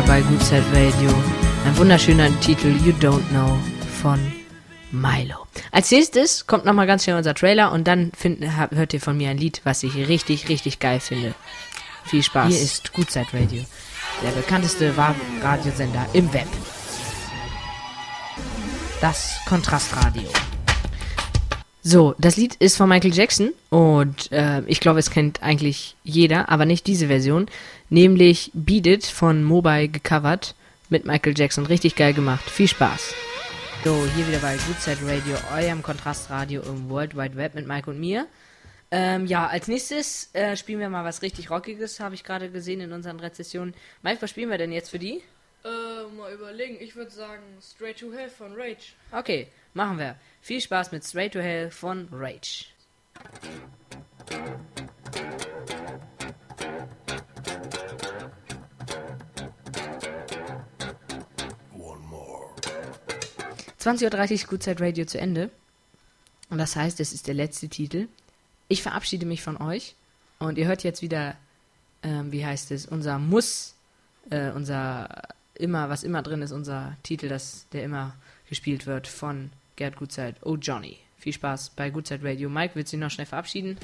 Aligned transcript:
wieder 0.00 0.06
bei 0.06 0.22
Side 0.44 0.64
Radio. 0.72 1.10
Ein 1.66 1.76
wunderschöner 1.76 2.28
Titel 2.40 2.68
You 2.84 2.92
Don't 2.92 3.26
Know 3.30 3.58
von 4.00 4.20
Milo. 4.90 5.46
Als 5.72 5.90
nächstes 5.90 6.46
kommt 6.46 6.64
nochmal 6.64 6.86
ganz 6.86 7.04
schnell 7.04 7.16
unser 7.16 7.34
Trailer 7.34 7.72
und 7.72 7.86
dann 7.86 8.12
find, 8.16 8.40
hört 8.40 8.94
ihr 8.94 9.00
von 9.00 9.16
mir 9.16 9.30
ein 9.30 9.38
Lied, 9.38 9.60
was 9.64 9.82
ich 9.82 9.94
richtig, 9.94 10.48
richtig 10.48 10.78
geil 10.78 11.00
finde. 11.00 11.34
Viel 12.04 12.22
Spaß. 12.22 12.52
Hier 12.52 12.62
ist 12.62 12.92
Good 12.92 13.10
Side 13.10 13.28
Radio, 13.32 13.64
der 14.22 14.30
bekannteste 14.30 14.94
Radiosender 15.42 16.06
im 16.12 16.32
Web. 16.32 16.48
Das 19.00 19.40
Kontrastradio. 19.46 20.28
So, 21.82 22.14
das 22.18 22.36
Lied 22.36 22.56
ist 22.56 22.76
von 22.76 22.90
Michael 22.90 23.14
Jackson 23.14 23.52
und 23.70 24.30
äh, 24.32 24.60
ich 24.66 24.80
glaube, 24.80 24.98
es 24.98 25.10
kennt 25.10 25.42
eigentlich 25.42 25.96
jeder, 26.04 26.50
aber 26.50 26.66
nicht 26.66 26.86
diese 26.86 27.06
Version, 27.06 27.46
nämlich 27.88 28.50
Beat 28.52 28.86
It 28.86 29.06
von 29.06 29.42
Mobile 29.42 29.88
gecovert 29.88 30.54
mit 30.90 31.06
Michael 31.06 31.38
Jackson. 31.38 31.64
Richtig 31.64 31.96
geil 31.96 32.12
gemacht. 32.12 32.50
Viel 32.50 32.68
Spaß. 32.68 33.14
So, 33.82 34.06
hier 34.14 34.28
wieder 34.28 34.40
bei 34.40 34.56
Good 34.56 34.78
Side 34.78 34.98
Radio, 35.04 35.36
eurem 35.56 35.82
Kontrastradio 35.82 36.60
im 36.62 36.90
World 36.90 37.16
Wide 37.16 37.36
Web 37.36 37.54
mit 37.54 37.66
Mike 37.66 37.88
und 37.88 37.98
mir. 37.98 38.26
Ähm, 38.90 39.24
ja, 39.24 39.46
als 39.46 39.66
nächstes 39.66 40.28
äh, 40.34 40.58
spielen 40.58 40.80
wir 40.80 40.90
mal 40.90 41.04
was 41.04 41.22
richtig 41.22 41.48
Rockiges, 41.48 41.98
habe 41.98 42.14
ich 42.14 42.24
gerade 42.24 42.50
gesehen 42.50 42.82
in 42.82 42.92
unseren 42.92 43.20
Rezessionen. 43.20 43.72
Mike, 44.02 44.20
was 44.20 44.28
spielen 44.28 44.50
wir 44.50 44.58
denn 44.58 44.72
jetzt 44.72 44.90
für 44.90 44.98
die? 44.98 45.22
Mal 46.16 46.32
überlegen. 46.32 46.76
Ich 46.80 46.96
würde 46.96 47.10
sagen 47.10 47.42
Straight 47.62 47.98
to 48.00 48.12
Hell 48.12 48.28
von 48.28 48.52
Rage. 48.54 48.92
Okay, 49.12 49.48
machen 49.74 49.98
wir. 49.98 50.16
Viel 50.40 50.60
Spaß 50.60 50.92
mit 50.92 51.04
Straight 51.04 51.32
to 51.32 51.40
Hell 51.40 51.70
von 51.70 52.08
Rage. 52.12 52.66
One 61.74 62.00
more. 62.08 62.50
20.30 63.78 64.42
Uhr 64.42 64.48
Gutzeit 64.48 64.80
Radio 64.80 65.04
zu 65.04 65.18
Ende. 65.18 65.50
Und 66.50 66.58
das 66.58 66.76
heißt, 66.76 67.00
es 67.00 67.12
ist 67.12 67.26
der 67.26 67.34
letzte 67.34 67.68
Titel. 67.68 68.08
Ich 68.68 68.82
verabschiede 68.82 69.26
mich 69.26 69.42
von 69.42 69.56
euch. 69.56 69.94
Und 70.38 70.58
ihr 70.58 70.66
hört 70.66 70.82
jetzt 70.82 71.02
wieder, 71.02 71.36
ähm, 72.02 72.32
wie 72.32 72.44
heißt 72.44 72.70
es, 72.70 72.86
unser 72.86 73.18
Muss, 73.18 73.74
äh, 74.30 74.50
unser 74.50 75.29
immer, 75.60 75.88
was 75.88 76.02
immer 76.02 76.22
drin 76.22 76.42
ist, 76.42 76.52
unser 76.52 76.96
Titel, 77.02 77.28
das, 77.28 77.66
der 77.72 77.84
immer 77.84 78.14
gespielt 78.48 78.86
wird 78.86 79.06
von 79.06 79.50
Gerd 79.76 79.96
Gutzeit. 79.96 80.36
Oh 80.42 80.56
Johnny. 80.56 80.98
Viel 81.16 81.34
Spaß 81.34 81.72
bei 81.76 81.90
Gutzeit 81.90 82.24
Radio. 82.24 82.48
Mike, 82.48 82.74
willst 82.74 82.92
du 82.92 82.96
dich 82.96 83.04
noch 83.04 83.10
schnell 83.10 83.26
verabschieden? 83.26 83.78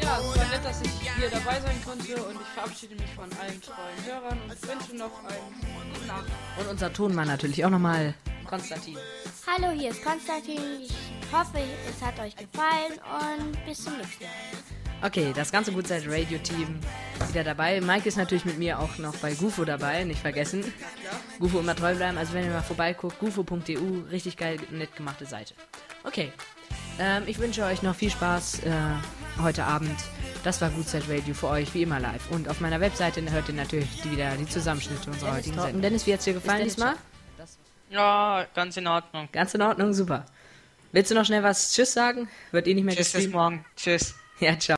Ja, 0.00 0.18
es 0.18 0.38
war 0.38 0.46
nett, 0.48 0.62
dass 0.62 0.82
ich 0.82 0.90
hier 0.90 1.30
dabei 1.30 1.58
sein 1.58 1.76
konnte 1.86 2.22
und 2.22 2.34
ich 2.34 2.48
verabschiede 2.48 2.94
mich 2.94 3.10
von 3.14 3.24
allen 3.40 3.62
treuen 3.62 4.04
Hörern 4.06 4.38
und 4.42 4.68
wünsche 4.68 4.96
noch 4.96 5.24
einen 5.24 5.94
guten 5.94 6.10
Abend. 6.10 6.30
Und 6.60 6.68
unser 6.68 6.92
Tonmann 6.92 7.28
natürlich 7.28 7.64
auch 7.64 7.70
nochmal, 7.70 8.14
Konstantin. 8.46 8.98
Hallo, 9.46 9.70
hier 9.70 9.90
ist 9.90 10.04
Konstantin. 10.04 10.82
Ich 10.82 11.32
hoffe, 11.32 11.60
es 11.88 12.02
hat 12.02 12.18
euch 12.20 12.36
gefallen 12.36 12.92
und 12.92 13.64
bis 13.64 13.84
zum 13.84 13.96
nächsten 13.96 14.24
Mal. 14.24 15.08
Okay, 15.08 15.32
das 15.34 15.50
ganze 15.50 15.72
Gutzeit 15.72 16.04
Radio 16.06 16.38
Team 16.38 16.78
wieder 17.28 17.44
dabei. 17.44 17.80
Mike 17.80 18.08
ist 18.08 18.16
natürlich 18.16 18.44
mit 18.44 18.58
mir 18.58 18.78
auch 18.78 18.98
noch 18.98 19.16
bei 19.16 19.34
Gufo 19.34 19.64
dabei, 19.64 20.04
nicht 20.04 20.20
vergessen. 20.20 20.64
Gufo 21.38 21.60
immer 21.60 21.74
treu 21.74 21.94
bleiben, 21.94 22.18
also 22.18 22.32
wenn 22.32 22.44
ihr 22.44 22.50
mal 22.50 22.62
vorbeiguckt, 22.62 23.18
gufo.eu, 23.18 24.08
richtig 24.10 24.36
geil, 24.36 24.58
nett 24.70 24.94
gemachte 24.96 25.26
Seite. 25.26 25.54
Okay, 26.04 26.32
ähm, 26.98 27.24
ich 27.26 27.38
wünsche 27.38 27.64
euch 27.64 27.82
noch 27.82 27.94
viel 27.94 28.10
Spaß 28.10 28.60
äh, 28.60 28.70
heute 29.42 29.64
Abend. 29.64 29.98
Das 30.44 30.60
war 30.60 30.70
Gutzeit 30.70 31.04
Radio 31.08 31.34
für 31.34 31.48
euch, 31.48 31.72
wie 31.74 31.82
immer 31.82 32.00
live. 32.00 32.30
Und 32.30 32.48
auf 32.48 32.60
meiner 32.60 32.80
Webseite 32.80 33.22
hört 33.30 33.48
ihr 33.48 33.54
natürlich 33.54 34.02
die, 34.02 34.10
wieder 34.10 34.34
die 34.36 34.46
Zusammenschnitte 34.46 35.10
unserer 35.10 35.30
Dennis 35.30 35.38
heutigen 35.38 35.56
Trocken. 35.56 35.66
Sendung. 35.66 35.82
Dennis, 35.82 36.06
wie 36.06 36.12
hat's 36.12 36.24
dir 36.24 36.34
gefallen 36.34 36.64
diesmal? 36.64 36.94
Ja, 37.90 38.46
ganz 38.54 38.76
in 38.76 38.86
Ordnung. 38.86 39.28
Ganz 39.32 39.54
in 39.54 39.62
Ordnung, 39.62 39.92
super. 39.92 40.24
Willst 40.92 41.10
du 41.10 41.14
noch 41.14 41.24
schnell 41.24 41.42
was 41.42 41.72
Tschüss 41.72 41.92
sagen? 41.92 42.28
Wird 42.50 42.66
eh 42.66 42.74
nicht 42.74 42.84
mehr 42.84 42.94
Tschüss 42.94 43.12
bis 43.12 43.28
morgen. 43.28 43.64
Tschüss. 43.76 44.14
Ja, 44.40 44.58
ciao. 44.58 44.70